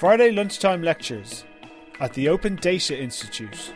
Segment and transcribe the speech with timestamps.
[0.00, 1.44] Friday lunchtime lectures
[2.00, 3.74] at the Open Data Institute.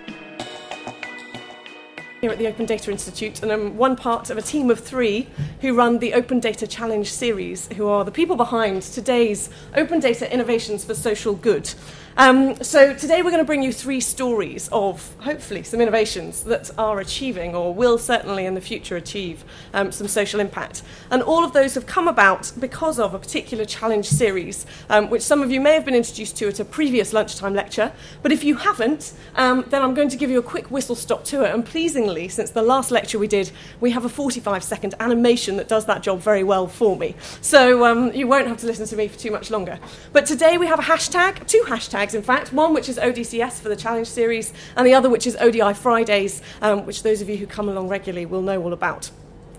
[2.23, 5.29] Here at the Open Data Institute, and I'm one part of a team of three
[5.61, 10.32] who run the Open Data Challenge series, who are the people behind today's Open Data
[10.32, 11.75] Innovations for Social Good.
[12.17, 16.71] Um, so today we're going to bring you three stories of hopefully some innovations that
[16.79, 20.85] are achieving or will certainly in the future achieve um, some social impact.
[21.11, 25.22] And all of those have come about because of a particular challenge series, um, which
[25.22, 27.91] some of you may have been introduced to at a previous lunchtime lecture.
[28.22, 31.25] But if you haven't, um, then I'm going to give you a quick whistle stop
[31.25, 31.46] tour.
[31.46, 33.50] And pleasingly, since the last lecture we did,
[33.81, 37.17] we have a 45 second animation that does that job very well for me.
[37.41, 39.81] So um, you won't have to listen to me for too much longer.
[40.12, 43.69] But today we have a hashtag, two hashtags in fact, one which is ODCS for
[43.70, 47.36] the challenge series, and the other which is ODI Fridays, um, which those of you
[47.36, 49.11] who come along regularly will know all about.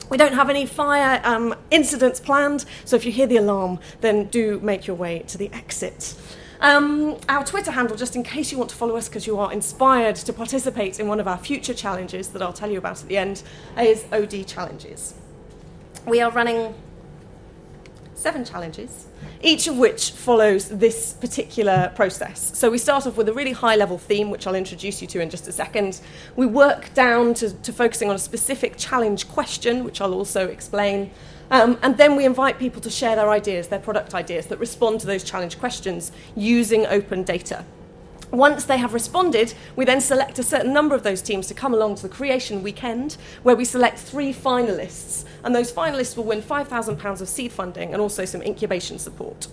[0.09, 4.25] We don't have any fire um, incidents planned, so if you hear the alarm, then
[4.25, 6.15] do make your way to the exit.
[6.61, 9.51] Um, our Twitter handle, just in case you want to follow us because you are
[9.51, 13.07] inspired to participate in one of our future challenges that I'll tell you about at
[13.07, 13.43] the end,
[13.77, 15.15] is OD Challenges.
[16.05, 16.75] We are running
[18.25, 19.05] seven challenges
[19.45, 22.57] each of which follows this particular process.
[22.57, 25.19] So we start off with a really high level theme, which I'll introduce you to
[25.21, 26.01] in just a second.
[26.35, 31.11] We work down to, to focusing on a specific challenge question, which I'll also explain.
[31.51, 35.01] Um, and then we invite people to share their ideas, their product ideas that respond
[35.01, 37.63] to those challenge questions using open data.
[38.31, 41.73] Once they have responded, we then select a certain number of those teams to come
[41.73, 45.25] along to the creation weekend, where we select three finalists.
[45.45, 49.47] And those finalists will win £5,000 of seed funding and also some incubation support.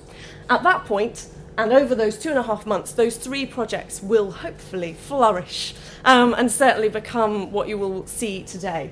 [0.50, 4.30] At that point, and over those two and a half months, those three projects will
[4.30, 8.90] hopefully flourish um, and certainly become what you will see today.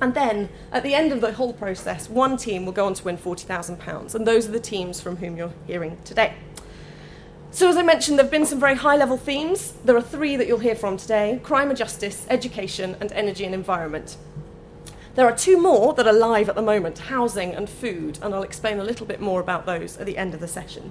[0.00, 3.04] And then, at the end of the whole process, one team will go on to
[3.04, 6.34] win £40,000, and those are the teams from whom you're hearing today.
[7.52, 9.74] So, as I mentioned, there have been some very high level themes.
[9.84, 13.54] There are three that you'll hear from today crime and justice, education, and energy and
[13.54, 14.16] environment.
[15.14, 18.42] There are two more that are live at the moment housing and food, and I'll
[18.42, 20.90] explain a little bit more about those at the end of the session.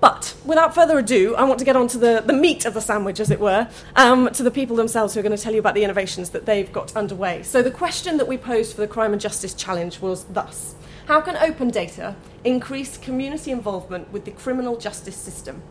[0.00, 2.80] But without further ado, I want to get on to the, the meat of the
[2.80, 5.58] sandwich, as it were, um, to the people themselves who are going to tell you
[5.58, 7.42] about the innovations that they've got underway.
[7.42, 10.74] So, the question that we posed for the Crime and Justice Challenge was thus
[11.06, 15.62] how can open data increase community involvement with the criminal justice system?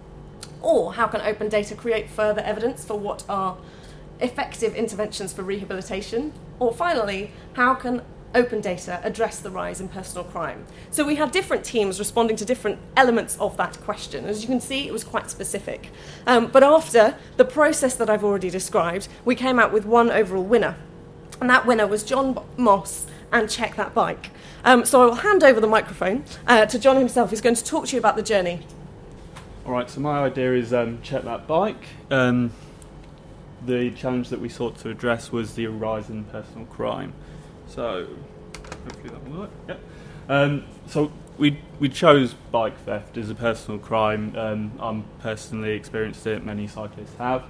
[0.61, 3.57] Or how can open data create further evidence for what are
[4.23, 6.33] effective interventions for rehabilitation?
[6.59, 8.01] Or finally, how can
[8.33, 10.65] open data address the rise in personal crime?
[10.89, 14.25] So we had different teams responding to different elements of that question.
[14.25, 15.91] As you can see, it was quite specific.
[16.25, 20.43] Um, but after the process that I've already described, we came out with one overall
[20.43, 20.77] winner.
[21.39, 24.31] And that winner was John Moss and Check That Bike.
[24.63, 27.63] Um, so I will hand over the microphone uh, to John himself, who's going to
[27.63, 28.65] talk to you about the journey.
[29.65, 31.83] All right, so my idea is um, check that bike.
[32.11, 32.51] Um,
[33.65, 37.13] the challenge that we sought to address was the rise in personal crime.
[37.67, 38.07] So,
[38.83, 39.49] hopefully that will work.
[39.67, 39.79] Yep.
[40.29, 44.35] Um, so we we chose bike theft as a personal crime.
[44.37, 46.45] Um, I'm personally experienced it.
[46.45, 47.43] Many cyclists have.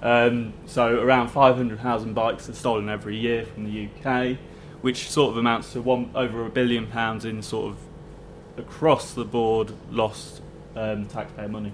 [0.00, 4.38] Um, so around 500,000 bikes are stolen every year from the UK
[4.80, 7.78] which sort of amounts to one over a billion pounds in sort of
[8.58, 10.40] across the board lost
[10.76, 11.72] um, taxpayer money.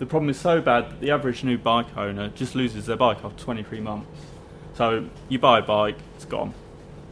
[0.00, 3.22] The problem is so bad that the average new bike owner just loses their bike
[3.22, 4.20] after 23 months.
[4.72, 6.54] So you buy a bike, it's gone,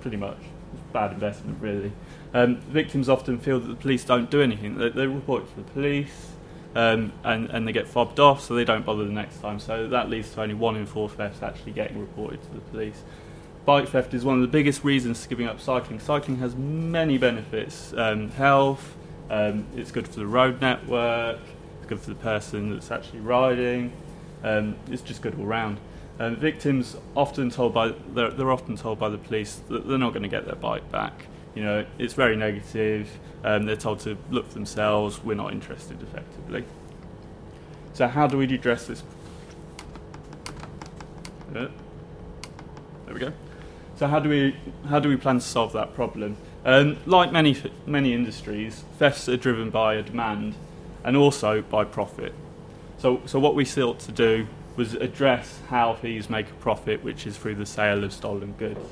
[0.01, 0.39] pretty much.
[0.73, 1.93] It's bad investment, really.
[2.33, 4.79] Um, victims often feel that the police don't do anything.
[4.79, 6.31] They, they report to the police,
[6.75, 9.61] um, and, and they get fobbed off, so they don't bother the next time.
[9.61, 13.05] So that leads to only one in four thefts actually getting reported to the police
[13.67, 16.01] bike theft is one of the biggest reasons for giving up cycling.
[16.01, 18.97] Cycling has many benefits um, health,
[19.29, 21.39] um, it's good for the road network,
[21.89, 23.93] good for the person that's actually riding,
[24.45, 25.79] um, it's just good all round.
[26.21, 30.11] Um, victims often told by they're, they're, often told by the police that they're not
[30.11, 31.27] going to get their bike back.
[31.55, 33.09] You know, it's very negative.
[33.45, 35.23] Um, they're told to look for themselves.
[35.23, 36.65] We're not interested, effectively.
[37.93, 39.03] So, how do we address this?
[41.55, 41.69] Uh,
[43.07, 43.33] there we go.
[43.99, 44.55] So how do we
[44.89, 46.37] how do we plan to solve that problem?
[46.65, 50.55] Um, like many many industries, thefts are driven by a demand
[51.05, 52.35] and also by profit.
[52.99, 54.47] So so what we sought to do
[54.77, 58.89] was address how thieves make a profit, which is through the sale of stolen goods.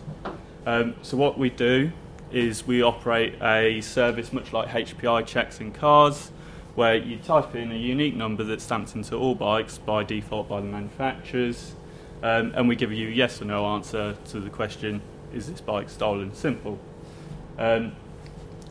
[0.66, 1.92] Um, so what we do
[2.32, 6.32] is we operate a service much like HPI checks in cars,
[6.74, 10.60] where you type in a unique number that's stamped into all bikes by default by
[10.60, 11.76] the manufacturers
[12.22, 15.00] um, and we give you yes or no answer to the question
[15.34, 16.34] is this bike stolen?
[16.34, 16.78] Simple.
[17.58, 17.94] Um,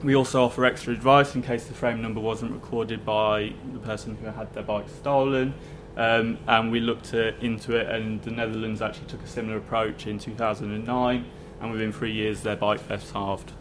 [0.06, 4.16] We also offer extra advice in case the frame number wasn't recorded by the person
[4.18, 5.56] who had their bike stolen.
[5.98, 10.06] Um, and we looked at, into it, and the Netherlands actually took a similar approach
[10.06, 11.25] in 2009,
[11.60, 13.52] and within three years, their bike thefts halved.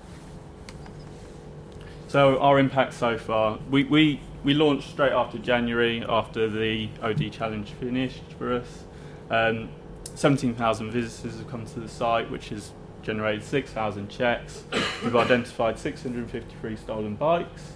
[2.09, 7.33] So, our impact so far we, we, we launched straight after January, after the OD
[7.33, 8.85] challenge finished for us.
[9.31, 9.71] Um,
[10.15, 12.73] 17,000 visitors have come to the site, which has
[13.05, 14.65] generated 6,000 checks.
[15.03, 17.73] We've identified 653 stolen bikes.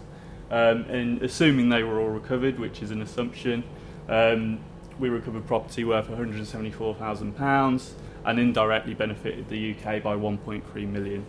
[0.51, 3.65] Um, and assuming they were all recovered, which is an assumption,
[4.09, 4.61] um,
[4.99, 7.91] we recovered property worth £174,000
[8.25, 11.25] and indirectly benefited the UK by 1.3 million.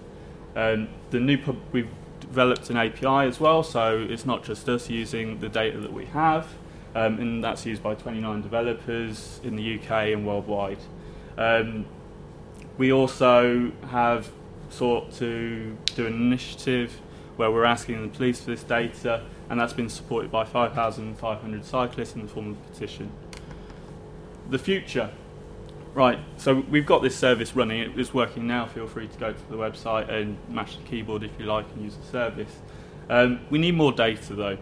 [0.55, 4.89] Um, the new pub- we've developed an API as well, so it's not just us
[4.89, 6.47] using the data that we have,
[6.95, 10.79] um, and that's used by 29 developers in the UK and worldwide.
[12.79, 14.31] We also have
[14.69, 17.01] sought to do an initiative
[17.35, 22.15] where we're asking the police for this data, and that's been supported by 5,500 cyclists
[22.15, 23.11] in the form of a petition.
[24.49, 25.11] The future.
[25.93, 28.65] Right, so we've got this service running, it is working now.
[28.67, 31.83] Feel free to go to the website and mash the keyboard if you like and
[31.83, 32.55] use the service.
[33.09, 34.57] Um, we need more data though.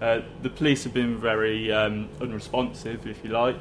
[0.00, 3.60] Uh, the police have been very um, unresponsive, if you like,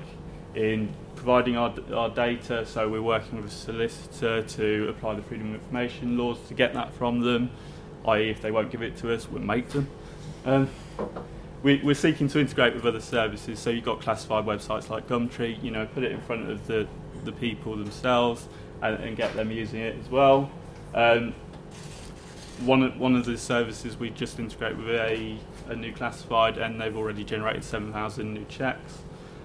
[0.56, 2.66] in providing our, our data.
[2.66, 6.74] So we're working with a solicitor to apply the freedom of information laws to get
[6.74, 7.52] that from them
[8.06, 9.88] i.e., if they won't give it to us, we'll make them.
[10.46, 10.70] Um,
[11.64, 15.62] we, we're seeking to integrate with other services, so you've got classified websites like Gumtree,
[15.62, 16.88] you know, put it in front of the,
[17.26, 18.48] the people themselves
[18.82, 20.50] and, and get them using it as well.
[20.94, 21.34] Um,
[22.62, 25.38] one, of, one of the services we just integrate with a,
[25.68, 29.00] a new classified, and they've already generated 7,000 new checks.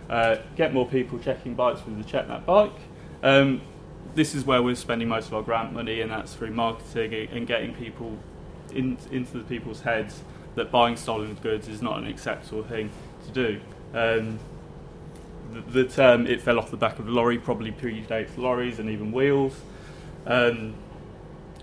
[0.09, 2.77] Uh, get more people checking bikes with the Check That Bike.
[3.23, 3.63] Um,
[4.15, 7.47] this is where we're spending most of our grant money, and that's through marketing and
[7.47, 8.19] getting people
[8.73, 10.23] in, into the people's heads
[10.55, 12.91] that buying stolen goods is not an acceptable thing
[13.27, 13.61] to do.
[13.93, 14.39] Um,
[15.53, 18.91] the, the, term "it fell off the back of a lorry" probably predates lorries and
[18.91, 19.61] even wheels.
[20.27, 20.75] Um,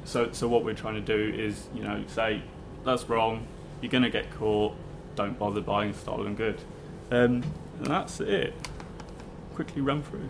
[0.04, 2.42] so, so what we're trying to do is, you know, say
[2.84, 3.48] that's wrong.
[3.82, 4.76] You're going to get caught.
[5.16, 6.60] Don't bother buying stolen good.
[7.12, 7.44] Um,
[7.80, 8.54] and that's it.
[9.54, 10.30] Quickly run through.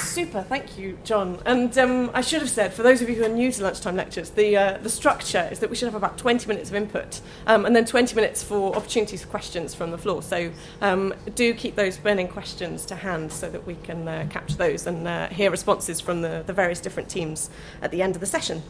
[0.00, 1.40] Super, thank you, John.
[1.44, 3.96] And um, I should have said, for those of you who are new to lunchtime
[3.96, 7.20] lectures, the, uh, the structure is that we should have about 20 minutes of input
[7.46, 10.22] um, and then 20 minutes for opportunities for questions from the floor.
[10.22, 14.56] So um, do keep those burning questions to hand so that we can uh, capture
[14.56, 17.50] those and uh, hear responses from the, the various different teams
[17.82, 18.62] at the end of the session.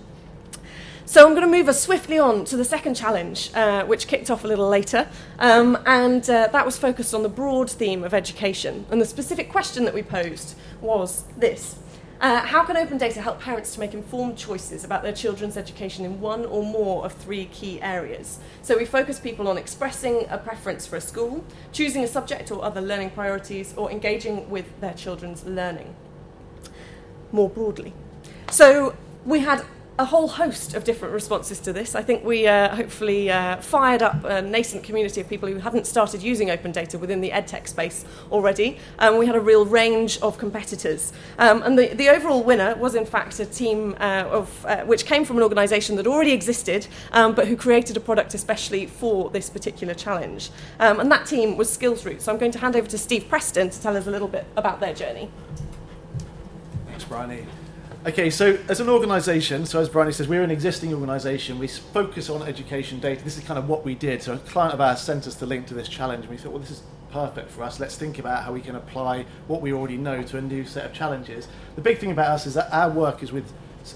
[1.04, 4.30] So I'm going to move us swiftly on to the second challenge, uh, which kicked
[4.30, 5.08] off a little later,
[5.40, 8.86] um, and uh, that was focused on the broad theme of education.
[8.88, 11.76] And the specific question that we posed was this.
[12.20, 16.04] Uh, how can open data help parents to make informed choices about their children's education
[16.04, 18.38] in one or more of three key areas?
[18.62, 22.64] So we focus people on expressing a preference for a school, choosing a subject or
[22.64, 25.96] other learning priorities, or engaging with their children's learning
[27.32, 27.92] more broadly.
[28.52, 28.94] So
[29.24, 29.64] we had
[30.02, 31.94] a whole host of different responses to this.
[31.94, 35.86] I think we uh, hopefully uh, fired up a nascent community of people who hadn't
[35.86, 38.78] started using open data within the edtech space already.
[38.98, 41.12] Um, we had a real range of competitors.
[41.38, 45.06] Um, and the, the overall winner was, in fact, a team uh, of, uh, which
[45.06, 49.30] came from an organisation that already existed, um, but who created a product especially for
[49.30, 50.50] this particular challenge.
[50.80, 52.22] Um, and that team was Skills Route.
[52.22, 54.46] So I'm going to hand over to Steve Preston to tell us a little bit
[54.56, 55.30] about their journey.
[56.88, 57.46] Thanks, Bryony.
[58.04, 61.56] Okay, so as an organisation, so as Bryony says, we're an existing organisation.
[61.60, 63.22] We focus on education data.
[63.22, 64.24] This is kind of what we did.
[64.24, 66.50] So a client of ours sent us the link to this challenge, and we thought,
[66.50, 66.82] well, this is
[67.12, 67.78] perfect for us.
[67.78, 70.84] Let's think about how we can apply what we already know to a new set
[70.84, 71.46] of challenges.
[71.76, 73.52] The big thing about us is that our work is with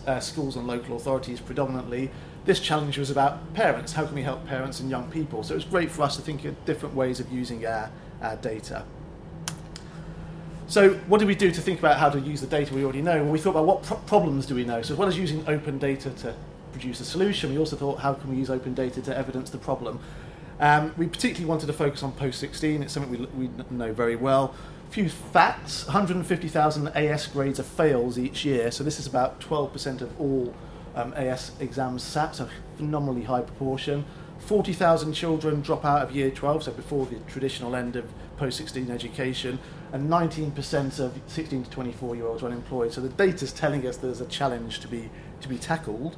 [0.06, 2.12] uh, schools and local authorities predominantly.
[2.44, 3.92] This challenge was about parents.
[3.92, 5.42] How can we help parents and young people?
[5.42, 7.90] So it was great for us to think of different ways of using our,
[8.22, 8.84] our data.
[10.68, 13.02] So what did we do to think about how to use the data we already
[13.02, 13.23] know?
[13.23, 14.82] Well, we thought about what pro- problems do we know.
[14.82, 16.35] So as well as using open data to
[16.73, 19.58] produce a solution, we also thought how can we use open data to evidence the
[19.58, 20.00] problem.
[20.58, 22.82] Um, we particularly wanted to focus on post-16.
[22.82, 24.54] It's something we, we know very well.
[24.88, 30.00] A few facts, 150,000 AS grades are fails each year, so this is about 12%
[30.00, 30.54] of all
[30.94, 34.04] um, AS exams sat, so a phenomenally high proportion.
[34.38, 39.58] 40,000 children drop out of year 12, so before the traditional end of post-16 education,
[39.92, 42.92] and 19% of 16 to 24 year olds are unemployed.
[42.92, 46.16] So the data is telling us there's a challenge to be to be tackled.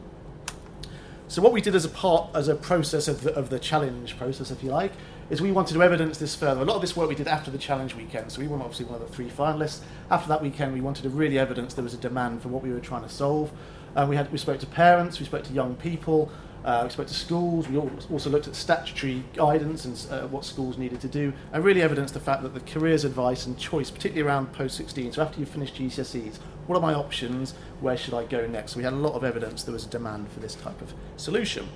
[1.28, 4.16] So what we did as a part as a process of the, of the challenge
[4.16, 4.92] process, if you like,
[5.30, 6.62] is we wanted to evidence this further.
[6.62, 8.86] A lot of this work we did after the challenge weekend, so we were obviously
[8.86, 9.80] one of the three finalists.
[10.10, 12.72] After that weekend, we wanted to really evidence there was a demand for what we
[12.72, 13.52] were trying to solve.
[13.94, 16.30] And we, had, we spoke to parents, we spoke to young people,
[16.64, 20.76] uh, we spoke to schools, we also looked at statutory guidance and uh, what schools
[20.78, 24.28] needed to do, and really evidenced the fact that the careers advice and choice, particularly
[24.28, 27.54] around post 16, so after you've finished GCSEs, what are my options?
[27.80, 28.72] Where should I go next?
[28.72, 30.92] So we had a lot of evidence there was a demand for this type of
[31.16, 31.66] solution.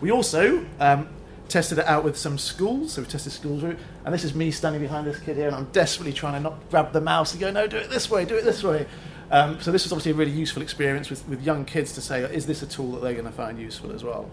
[0.00, 1.08] We also um,
[1.48, 4.50] tested it out with some schools, so we tested schools route, and this is me
[4.50, 7.40] standing behind this kid here, and I'm desperately trying to not grab the mouse and
[7.40, 8.86] go, no, do it this way, do it this way.
[9.30, 12.22] Um, so this was obviously a really useful experience with, with young kids to say,
[12.22, 14.28] is this a tool that they're going to find useful as well?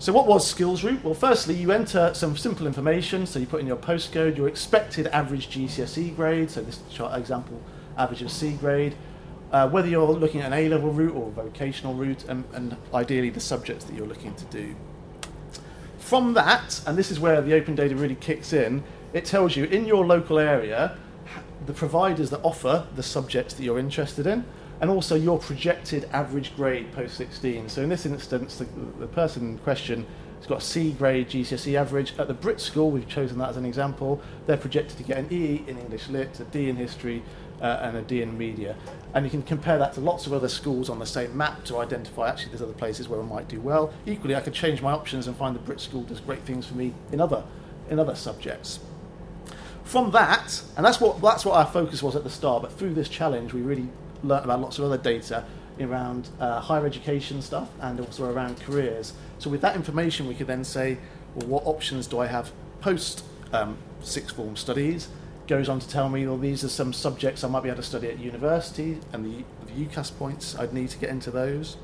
[0.00, 1.02] So what was Skills Route?
[1.02, 3.26] Well, firstly, you enter some simple information.
[3.26, 6.50] So you put in your postcode, your expected average GCSE grade.
[6.50, 7.60] So this chart example,
[7.96, 8.94] average of C grade.
[9.50, 13.40] Uh, whether you're looking at an A-level route or vocational route, and, and ideally the
[13.40, 14.76] subjects that you're looking to do.
[15.98, 19.64] From that, and this is where the open data really kicks in, it tells you
[19.64, 20.96] in your local area
[21.68, 24.42] the providers that offer the subjects that you're interested in,
[24.80, 27.68] and also your projected average grade post 16.
[27.68, 28.64] So in this instance, the,
[28.98, 30.06] the person in question
[30.38, 32.14] has got a C grade GCSE average.
[32.18, 35.28] At the Brit School, we've chosen that as an example, they're projected to get an
[35.30, 37.22] E in English Lit, a D in History,
[37.60, 38.74] uh, and a D in Media.
[39.12, 41.76] And you can compare that to lots of other schools on the same map to
[41.76, 43.92] identify actually there's other places where I might do well.
[44.06, 46.76] Equally, I could change my options and find the Brit School does great things for
[46.76, 47.44] me in other,
[47.90, 48.80] in other subjects.
[49.88, 52.92] From that, and that's what, that's what our focus was at the start, but through
[52.92, 53.88] this challenge, we really
[54.22, 55.46] learnt about lots of other data
[55.80, 59.14] around uh, higher education stuff and also around careers.
[59.38, 60.98] So with that information, we could then say,
[61.34, 62.52] well, what options do I have
[62.82, 65.08] post um, sixth form studies?
[65.46, 67.82] Goes on to tell me, well, these are some subjects I might be able to
[67.82, 71.78] study at university, and the, the UCAS points I'd need to get into those.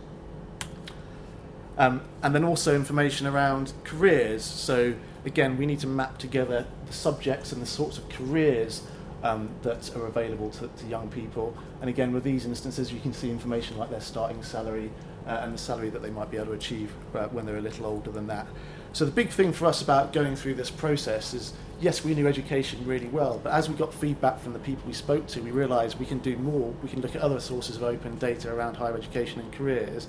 [1.78, 4.44] Um, and then also information around careers.
[4.44, 4.94] So
[5.24, 8.82] again, we need to map together the subjects and the sorts of careers
[9.24, 11.56] um, that are available to, to, young people.
[11.80, 14.90] And again, with these instances, you can see information like their starting salary
[15.26, 17.62] uh, and the salary that they might be able to achieve uh, when they're a
[17.62, 18.46] little older than that.
[18.92, 22.28] So the big thing for us about going through this process is, yes, we knew
[22.28, 25.50] education really well, but as we got feedback from the people we spoke to, we
[25.50, 26.72] realised we can do more.
[26.82, 30.06] We can look at other sources of open data around higher education and careers,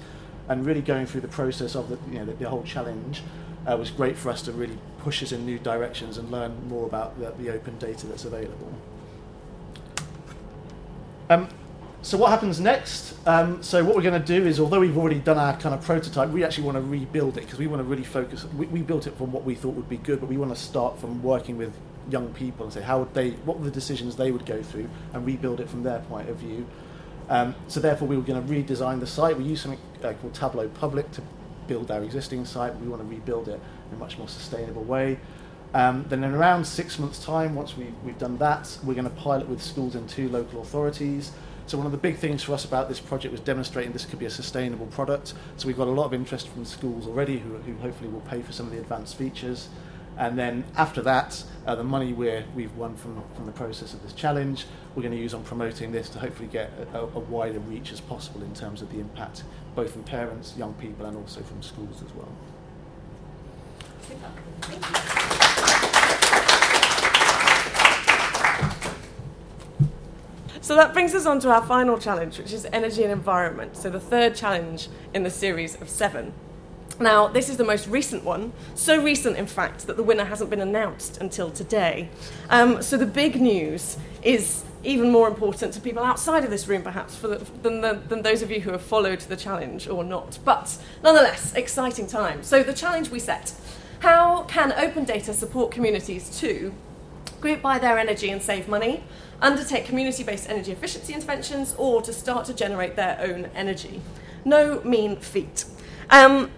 [0.50, 3.24] and really going through the process of the, you know, the, the whole challenge
[3.68, 6.86] uh, was great for us to really push us in new directions and learn more
[6.86, 8.72] about the, the open data that's available.
[11.30, 11.48] Um,
[12.02, 13.16] so what happens next?
[13.28, 15.84] Um, so what we're going to do is, although we've already done our kind of
[15.84, 18.46] prototype, we actually want to rebuild it because we want to really focus.
[18.56, 20.62] We, we, built it from what we thought would be good, but we want to
[20.62, 21.74] start from working with
[22.12, 24.88] young people and say how would they, what were the decisions they would go through,
[25.14, 26.68] and rebuild it from their point of view.
[27.28, 29.36] Um, so therefore, we were going to redesign the site.
[29.36, 31.24] We use something uh, called Tableau Public to
[31.68, 32.76] build our existing site.
[32.80, 35.20] We want to rebuild it in a much more sustainable way.
[35.74, 39.16] Um, then in around six months' time, once we, we've done that, we're going to
[39.16, 41.32] pilot with schools and two local authorities.
[41.68, 44.20] So one of the big things for us about this project was demonstrating this could
[44.20, 45.34] be a sustainable product.
[45.58, 48.42] So we've got a lot of interest from schools already who, who hopefully will pay
[48.42, 49.68] for some of the advanced features.
[50.18, 54.02] And then after that, uh, the money we we've won from, from the process of
[54.04, 57.60] this challenge, we're going to use on promoting this to hopefully get a, a wider
[57.60, 59.44] reach as possible in terms of the impact,
[59.76, 62.32] both from parents, young people, and also from schools as well.
[70.62, 73.78] So that brings us on to our final challenge, which is energy and environment.
[73.78, 76.34] So the third challenge in the series of seven.
[77.00, 80.50] Now, this is the most recent one, so recent, in fact, that the winner hasn't
[80.50, 82.10] been announced until today.
[82.50, 86.84] Um, so the big news is even more important to people outside of this room,
[86.84, 90.40] perhaps, the, than, the, than those of you who have followed the challenge or not.
[90.46, 92.44] But nonetheless, exciting time.
[92.44, 93.54] So the challenge we set
[94.00, 96.74] how can open data support communities to
[97.42, 99.04] group by their energy and save money,
[99.42, 104.02] undertake community based energy efficiency interventions, or to start to generate their own energy?
[104.44, 105.66] No mean feat.
[106.12, 106.52] Um,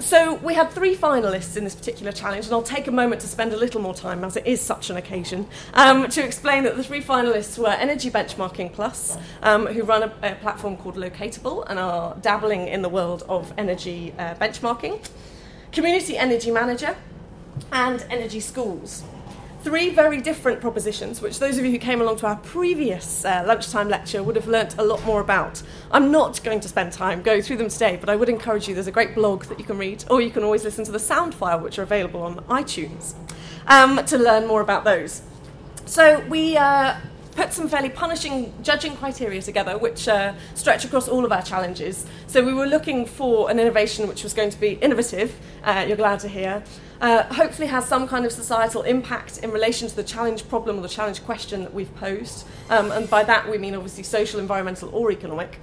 [0.00, 3.26] so we had three finalists in this particular challenge, and I'll take a moment to
[3.26, 6.76] spend a little more time, as it is such an occasion, um, to explain that
[6.76, 11.64] the three finalists were Energy Benchmarking Plus, um, who run a, a, platform called Locatable
[11.68, 15.04] and are dabbling in the world of energy uh, benchmarking,
[15.72, 16.96] Community Energy Manager,
[17.72, 19.04] and Energy Schools
[19.62, 23.44] three very different propositions, which those of you who came along to our previous uh,
[23.46, 25.62] lunchtime lecture would have learnt a lot more about.
[25.90, 28.74] I'm not going to spend time going through them today, but I would encourage you.
[28.74, 30.98] There's a great blog that you can read, or you can always listen to the
[30.98, 33.14] sound file, which are available on iTunes,
[33.66, 35.22] um, to learn more about those.
[35.86, 36.56] So we.
[36.56, 36.96] Uh,
[37.38, 42.04] put some fairly punishing judging criteria together, which uh, stretch across all of our challenges.
[42.26, 45.96] So we were looking for an innovation which was going to be innovative, uh, you're
[45.96, 46.64] glad to hear,
[47.00, 50.82] uh, hopefully has some kind of societal impact in relation to the challenge problem or
[50.82, 52.46] the challenge question that we've posed.
[52.70, 55.60] Um, and by that we mean obviously social, environmental, or economic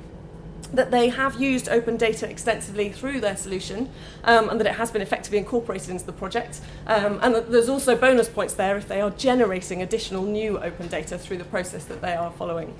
[0.73, 3.89] that they have used open data extensively through their solution
[4.23, 6.59] um, and that it has been effectively incorporated into the project.
[6.87, 11.17] Um, and there's also bonus points there if they are generating additional new open data
[11.17, 12.73] through the process that they are following.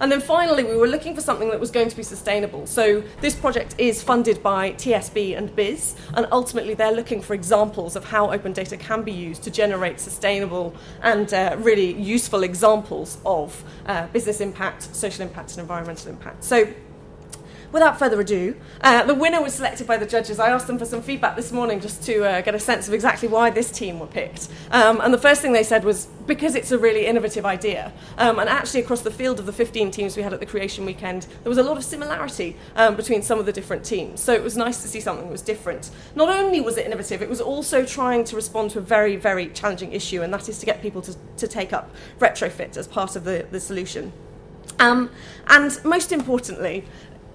[0.00, 2.66] And then finally, we were looking for something that was going to be sustainable.
[2.66, 7.96] So this project is funded by TSB and BIS, and ultimately they're looking for examples
[7.96, 13.18] of how open data can be used to generate sustainable and uh, really useful examples
[13.24, 16.44] of uh, business impact, social impact, and environmental impact.
[16.44, 16.68] So
[17.72, 20.38] without further ado, uh, the winner was selected by the judges.
[20.38, 22.94] I asked them for some feedback this morning just to uh, get a sense of
[22.94, 24.48] exactly why this team were picked.
[24.70, 27.92] Um, and the first thing they said was because it's a really innovative idea.
[28.16, 30.84] Um, and actually, across the field of the 15 teams we had at the Creation
[30.84, 34.20] Weekend, there was a lot of similarity um, between some of the different teams.
[34.20, 35.90] So it was nice to see something that was different.
[36.14, 39.48] Not only was it innovative, it was also trying to respond to a very, very
[39.48, 43.16] challenging issue, and that is to get people to, to take up retrofit as part
[43.16, 44.12] of the, the solution.
[44.80, 45.10] Um,
[45.48, 46.84] and most importantly,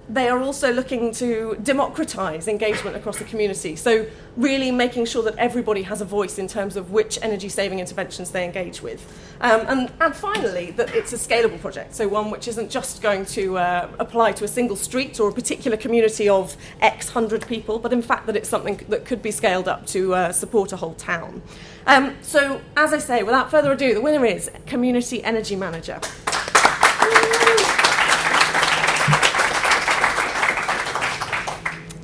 [0.08, 3.74] they are also looking to democratize engagement across the community.
[3.76, 4.06] So,
[4.36, 8.30] really making sure that everybody has a voice in terms of which energy saving interventions
[8.30, 9.00] they engage with.
[9.40, 11.94] Um, and, and finally, that it's a scalable project.
[11.94, 15.32] So, one which isn't just going to uh, apply to a single street or a
[15.32, 19.30] particular community of X hundred people, but in fact, that it's something that could be
[19.30, 21.40] scaled up to uh, support a whole town.
[21.86, 26.00] Um, so, as I say, without further ado, the winner is Community Energy Manager.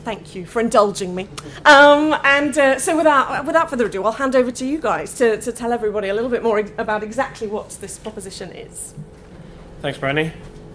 [0.04, 1.28] Thank you for indulging me.
[1.66, 5.38] Um, and uh, so, without, without further ado, I'll hand over to you guys to,
[5.42, 8.94] to tell everybody a little bit more ex- about exactly what this proposition is.
[9.82, 10.32] Thanks, Bryony.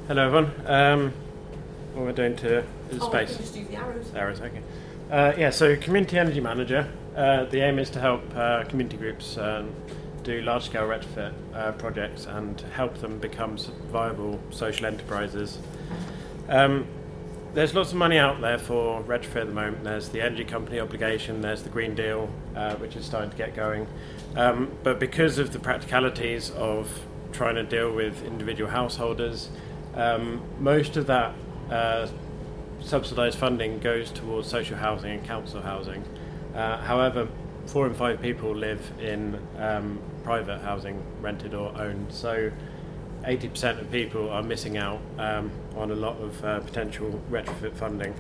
[0.08, 0.52] Hello, everyone.
[0.68, 1.14] Um,
[1.94, 2.60] what we're doing to
[2.92, 3.36] is Oh, space.
[3.38, 4.12] just use the arrows.
[4.16, 4.62] Arrows, okay.
[5.10, 6.88] Uh, yeah, so Community Energy Manager.
[7.16, 9.72] Uh, the aim is to help uh, community groups um,
[10.24, 13.58] do large scale retrofit uh, projects and help them become
[13.92, 15.58] viable social enterprises.
[16.50, 16.86] Um,
[17.56, 19.86] there's lots of money out there for retrofit at the moment.
[19.86, 23.56] There's the energy company obligation, there's the Green Deal, uh, which is starting to get
[23.56, 23.88] going.
[24.36, 29.50] Um, but because of the practicalities of trying to deal with individual householders,
[29.94, 31.34] um, most of that
[31.72, 32.08] uh,
[32.82, 36.04] subsidised funding goes towards social housing and council housing.
[36.54, 37.30] Uh, however,
[37.68, 42.12] four in five people live in um, private housing, rented or owned.
[42.12, 42.52] So
[43.26, 48.14] 80% of people are missing out um, on a lot of uh, potential retrofit funding.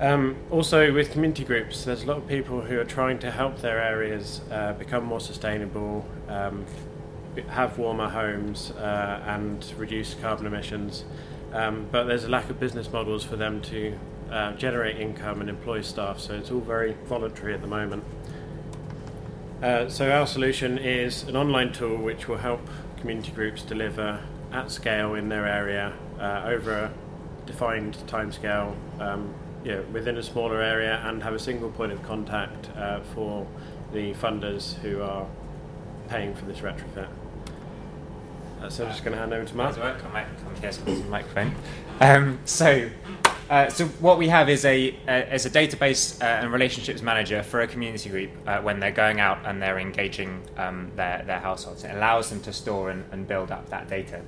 [0.00, 3.60] Um, also, with community groups, there's a lot of people who are trying to help
[3.60, 6.64] their areas uh, become more sustainable, um,
[7.48, 11.04] have warmer homes, uh, and reduce carbon emissions.
[11.52, 13.98] Um, but there's a lack of business models for them to
[14.30, 18.04] uh, generate income and employ staff, so it's all very voluntary at the moment.
[19.60, 22.60] Uh, so our solution is an online tool which will help
[23.00, 26.92] community groups deliver at scale in their area uh, over a
[27.46, 29.34] defined timescale um,
[29.64, 33.46] yeah, within a smaller area and have a single point of contact uh, for
[33.92, 35.26] the funders who are
[36.08, 37.08] paying for this retrofit.
[38.60, 39.76] Uh, so I'm just going to hand over to Mark.
[39.76, 41.54] Come, here, microphone.
[42.00, 42.88] Um, so,
[43.50, 47.42] uh, so what we have is a uh, is a database uh, and relationships manager
[47.42, 51.40] for a community group uh, when they're going out and they're engaging um, their their
[51.40, 51.84] households.
[51.84, 54.20] It allows them to store and, and build up that data.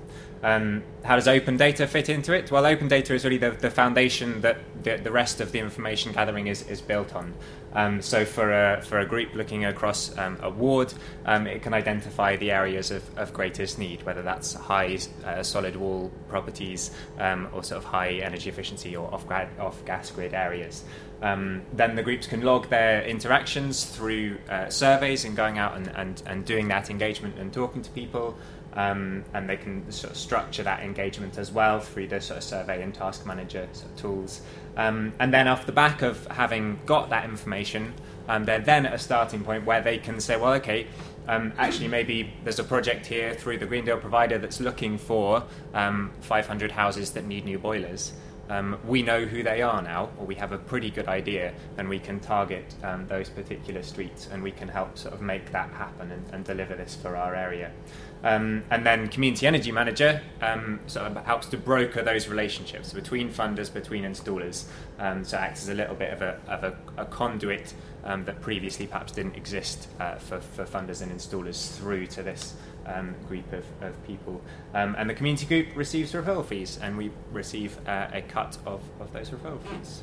[0.43, 2.51] Um, how does open data fit into it?
[2.51, 6.13] Well, open data is really the, the foundation that the, the rest of the information
[6.13, 7.35] gathering is, is built on.
[7.73, 10.93] Um, so for a, for a group looking across um, a ward,
[11.25, 15.77] um, it can identify the areas of, of greatest need, whether that's high uh, solid
[15.77, 19.25] wall properties um, or sort of high energy efficiency or off,
[19.59, 20.85] off gas grid areas.
[21.23, 25.89] Um, then the groups can log their interactions through uh, surveys and going out and,
[25.89, 28.39] and, and doing that engagement and talking to people.
[28.75, 32.45] Um, and they can sort of structure that engagement as well through the sort of
[32.45, 34.43] survey and task manager sort of tools.
[34.77, 37.93] Um, and then off the back of having got that information,
[38.29, 40.87] um, they're then at a starting point where they can say, well, okay,
[41.27, 45.45] um, actually maybe there's a project here through the Green Deal provider that's looking for
[45.75, 48.13] um, 500 houses that need new boilers.
[48.51, 51.89] Um, we know who they are now, or we have a pretty good idea, and
[51.89, 55.71] we can target um, those particular streets, and we can help sort of make that
[55.71, 57.71] happen and, and deliver this for our area.
[58.25, 63.31] Um, and then Community Energy Manager um, sort of helps to broker those relationships between
[63.31, 64.65] funders, between installers.
[64.99, 67.73] Um, so acts as a little bit of a, of a, a conduit
[68.05, 72.55] um, that previously perhaps didn't exist uh, for, for funders and installers through to this
[72.87, 74.41] um, group of, of people.
[74.75, 78.81] Um, and the community group receives referral fees, and we receive uh, a cut of,
[79.01, 80.03] of those referral fees.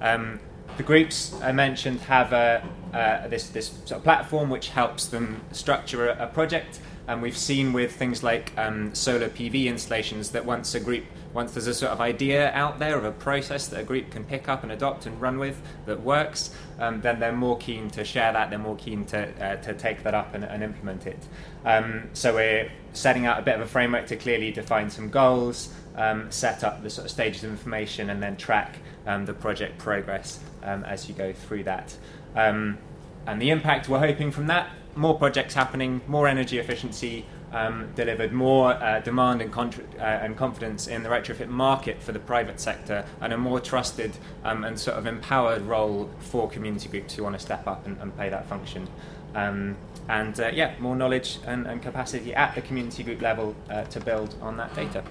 [0.00, 0.40] Um,
[0.76, 5.42] the groups I mentioned have a, uh, this, this sort of platform which helps them
[5.52, 6.80] structure a, a project.
[7.08, 11.52] And we've seen with things like um, solar PV installations that once a group, once
[11.52, 14.48] there's a sort of idea out there of a process that a group can pick
[14.48, 18.32] up and adopt and run with that works, um, then they're more keen to share
[18.32, 18.50] that.
[18.50, 21.18] They're more keen to uh, to take that up and, and implement it.
[21.64, 25.72] Um, so we're setting out a bit of a framework to clearly define some goals,
[25.96, 29.78] um, set up the sort of stages of information, and then track um, the project
[29.78, 31.96] progress um, as you go through that.
[32.36, 32.78] Um,
[33.26, 38.32] and the impact we're hoping from that more projects happening, more energy efficiency um, delivered,
[38.32, 43.04] more uh, demand and, uh, and, confidence in the retrofit market for the private sector,
[43.20, 47.34] and a more trusted um, and sort of empowered role for community groups who want
[47.34, 48.88] to step up and, and play that function.
[49.34, 49.76] Um,
[50.08, 54.00] and uh, yeah, more knowledge and, and, capacity at the community group level uh, to
[54.00, 55.04] build on that data.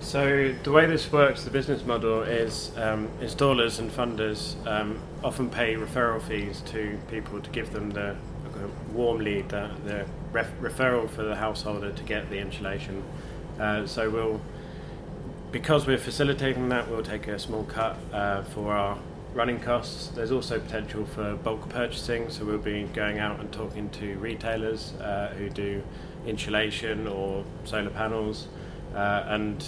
[0.00, 5.48] So the way this works, the business model is um, installers and funders um, often
[5.48, 8.14] pay referral fees to people to give them the
[8.92, 13.02] warm lead, the, the ref- referral for the householder to get the insulation.
[13.58, 14.40] Uh, so we'll,
[15.52, 18.98] because we're facilitating that, we'll take a small cut uh, for our
[19.34, 20.08] running costs.
[20.08, 24.92] There's also potential for bulk purchasing, so we'll be going out and talking to retailers
[24.94, 25.82] uh, who do
[26.26, 28.48] insulation or solar panels,
[28.94, 29.64] uh, and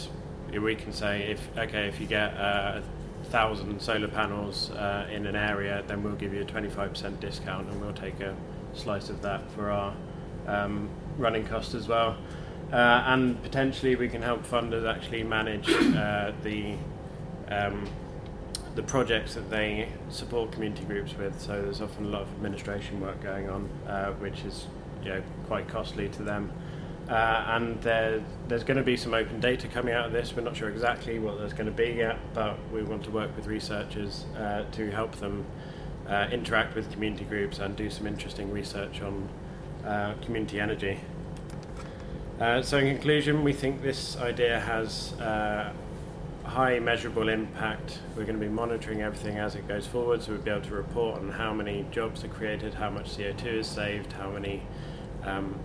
[0.61, 5.27] we can say if okay if you get uh, a thousand solar panels uh, in
[5.27, 8.35] an area, then we'll give you a 25% discount, and we'll take a
[8.77, 9.95] slice of that for our
[10.47, 12.17] um, running cost as well.
[12.73, 16.75] Uh, and potentially we can help funders actually manage uh, the
[17.49, 17.89] um,
[18.75, 21.41] the projects that they support community groups with.
[21.41, 24.67] So there's often a lot of administration work going on, uh, which is
[25.03, 26.53] you know quite costly to them.
[27.09, 30.35] Uh, and there, there's going to be some open data coming out of this.
[30.35, 33.35] We're not sure exactly what there's going to be yet, but we want to work
[33.37, 35.47] with researchers uh, to help them
[36.09, 39.29] uh, interact with community groups and do some interesting research on
[39.85, 41.01] uh, community energy.
[42.41, 45.73] Uh, so, in conclusion, we think this idea has uh,
[46.45, 47.99] high measurable impact.
[48.17, 50.75] We're going to be monitoring everything as it goes forward, so we'll be able to
[50.75, 54.63] report on how many jobs are created, how much CO2 is saved, how many
[55.25, 55.59] um,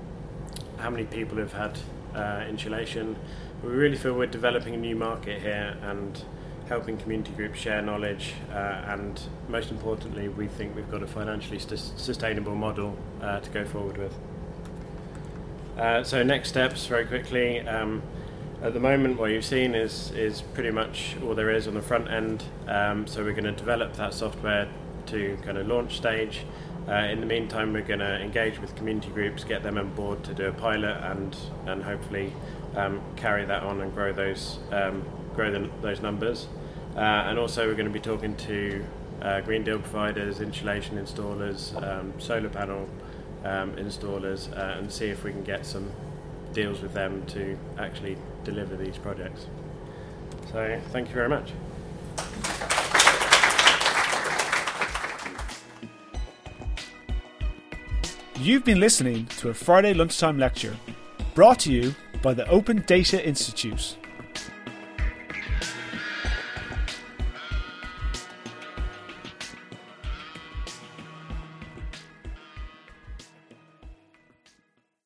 [0.78, 1.78] how many people have had
[2.16, 3.16] uh, insulation.
[3.64, 6.24] We really feel we're developing a new market here and
[6.72, 11.60] helping community groups share knowledge, uh, and most importantly, we think we've got a financially
[11.60, 14.18] st- sustainable model uh, to go forward with.
[15.78, 17.60] Uh, so, next steps, very quickly.
[17.68, 18.02] Um,
[18.62, 21.82] at the moment, what you've seen is is pretty much all there is on the
[21.82, 22.46] front end.
[22.70, 24.70] Um, so, we're going to develop that software
[25.08, 26.46] to kind of launch stage.
[26.88, 30.24] Uh, in the meantime, we're going to engage with community groups, get them on board
[30.24, 32.32] to do a pilot, and and hopefully
[32.78, 35.04] um, carry that on and grow those um,
[35.36, 36.48] grow the, those numbers.
[36.96, 38.84] Uh, and also, we're going to be talking to
[39.22, 42.90] uh, green deal providers, insulation installers, um, solar panel
[43.46, 45.90] um, installers, uh, and see if we can get some
[46.54, 49.48] deals with them to actually deliver these projects.
[50.52, 51.54] So, thank you very much.
[58.36, 60.76] You've been listening to a Friday lunchtime lecture
[61.36, 63.98] brought to you by the Open Data Institute.